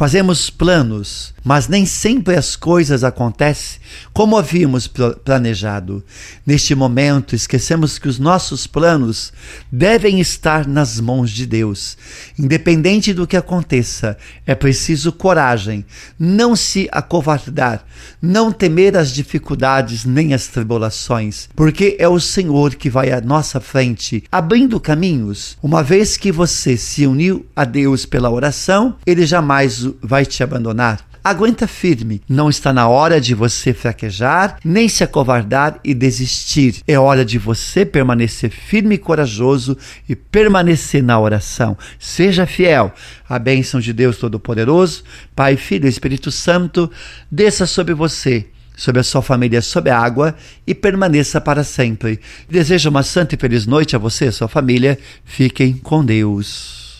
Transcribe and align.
Fazemos 0.00 0.48
planos, 0.48 1.34
mas 1.44 1.68
nem 1.68 1.84
sempre 1.84 2.34
as 2.34 2.56
coisas 2.56 3.04
acontecem 3.04 3.78
como 4.14 4.38
havíamos 4.38 4.86
planejado. 4.86 6.02
Neste 6.46 6.74
momento, 6.74 7.34
esquecemos 7.34 7.98
que 7.98 8.08
os 8.08 8.18
nossos 8.18 8.66
planos 8.66 9.30
devem 9.70 10.18
estar 10.18 10.66
nas 10.66 10.98
mãos 10.98 11.30
de 11.30 11.44
Deus. 11.44 11.98
Independente 12.38 13.12
do 13.12 13.26
que 13.26 13.36
aconteça, 13.36 14.16
é 14.46 14.54
preciso 14.54 15.12
coragem, 15.12 15.84
não 16.18 16.56
se 16.56 16.88
acovardar, 16.90 17.84
não 18.22 18.50
temer 18.50 18.96
as 18.96 19.12
dificuldades 19.12 20.06
nem 20.06 20.32
as 20.32 20.46
tribulações, 20.46 21.48
porque 21.54 21.96
é 21.98 22.08
o 22.08 22.18
Senhor 22.18 22.74
que 22.74 22.88
vai 22.88 23.12
à 23.12 23.20
nossa 23.20 23.60
frente, 23.60 24.24
abrindo 24.32 24.80
caminhos. 24.80 25.58
Uma 25.62 25.82
vez 25.82 26.16
que 26.16 26.32
você 26.32 26.76
se 26.76 27.06
uniu 27.06 27.44
a 27.54 27.64
Deus 27.64 28.06
pela 28.06 28.30
oração, 28.30 28.96
ele 29.06 29.26
jamais 29.26 29.89
vai 30.02 30.26
te 30.26 30.42
abandonar. 30.42 31.10
Aguenta 31.22 31.66
firme, 31.66 32.22
não 32.26 32.48
está 32.48 32.72
na 32.72 32.88
hora 32.88 33.20
de 33.20 33.34
você 33.34 33.74
fraquejar, 33.74 34.58
nem 34.64 34.88
se 34.88 35.04
acovardar 35.04 35.78
e 35.84 35.92
desistir. 35.92 36.76
É 36.88 36.98
hora 36.98 37.26
de 37.26 37.38
você 37.38 37.84
permanecer 37.84 38.50
firme 38.50 38.94
e 38.94 38.98
corajoso 38.98 39.76
e 40.08 40.16
permanecer 40.16 41.02
na 41.02 41.20
oração. 41.20 41.76
Seja 41.98 42.46
fiel. 42.46 42.92
A 43.28 43.38
bênção 43.38 43.80
de 43.80 43.92
Deus 43.92 44.16
Todo-Poderoso, 44.16 45.04
Pai, 45.36 45.56
Filho 45.56 45.86
e 45.86 45.90
Espírito 45.90 46.30
Santo, 46.30 46.90
desça 47.30 47.66
sobre 47.66 47.92
você 47.92 48.46
sobre 48.80 49.00
a 49.02 49.04
sua 49.04 49.20
família 49.20 49.60
sob 49.60 49.90
a 49.90 49.98
água 49.98 50.34
e 50.66 50.74
permaneça 50.74 51.38
para 51.38 51.62
sempre. 51.62 52.18
Desejo 52.48 52.88
uma 52.88 53.02
santa 53.02 53.34
e 53.34 53.38
feliz 53.38 53.66
noite 53.66 53.94
a 53.94 53.98
você 53.98 54.24
e 54.24 54.28
a 54.28 54.32
sua 54.32 54.48
família. 54.48 54.98
Fiquem 55.22 55.74
com 55.74 56.02
Deus. 56.02 56.80